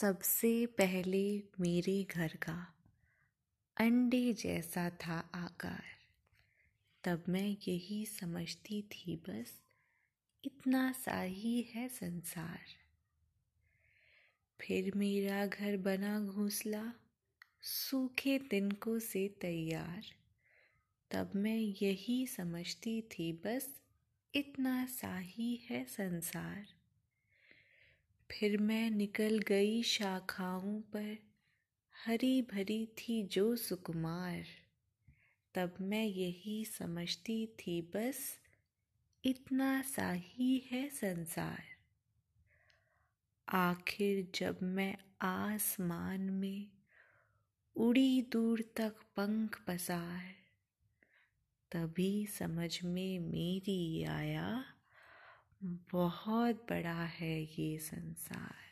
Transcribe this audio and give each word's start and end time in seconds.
सबसे 0.00 0.66
पहले 0.66 1.42
मेरे 1.60 2.04
घर 2.04 2.28
का 2.28 2.74
अंडे 3.76 4.32
जैसा 4.32 4.90
था 4.90 5.30
आकार। 5.34 5.84
तब 7.04 7.24
मैं 7.28 7.56
यही 7.68 8.06
समझती 8.06 8.82
थी, 8.82 9.16
बस 9.16 9.62
इतना 10.44 10.92
सा 10.92 11.20
ही 11.20 11.62
है 11.62 11.88
संसार। 11.88 12.60
फिर 14.60 14.94
मेरा 14.94 15.46
घर 15.46 15.76
बना 15.76 16.20
घोंसला, 16.20 16.92
सूखे 17.62 18.38
तिनकों 18.38 18.98
से 18.98 19.28
तैयार। 19.28 20.04
तब 21.10 21.32
मैं 21.34 21.58
यही 21.58 22.26
समझती 22.26 23.02
थी, 23.02 23.32
बस 23.32 23.80
इतना 24.34 24.86
सा 24.86 25.18
ही 25.18 25.56
है 25.56 25.84
संसार। 25.84 26.79
फिर 28.30 28.58
मैं 28.58 28.90
निकल 28.90 29.38
गई 29.38 29.82
शाखाओं 29.82 30.80
पर। 30.80 31.18
हरी 32.06 32.42
भरी 32.42 32.86
थी 32.86 33.22
जो 33.22 33.56
सुकुमार। 33.56 34.44
तब 35.54 35.74
मैं 35.80 36.04
यही 36.04 36.64
समझती 36.64 37.46
थी, 37.46 37.82
बस 37.82 38.38
इतना 39.24 39.82
सा 39.82 40.12
ही 40.12 40.68
है 40.70 40.88
संसार। 40.88 41.62
आखिर 43.48 44.28
जब 44.34 44.58
मैं 44.62 44.96
आसमान 45.22 46.20
में 46.20 46.70
उड़ी 47.76 48.22
दूर 48.22 48.72
तक 48.76 48.94
पंख 49.16 49.64
पसार, 49.66 50.34
तभी 51.72 52.26
समझ 52.26 52.84
में 52.84 53.18
मेरी 53.18 54.04
आया 54.04 54.74
बहुत 55.92 56.56
बड़ा 56.70 57.02
है 57.04 57.42
ये 57.42 57.78
संसार। 57.78 58.69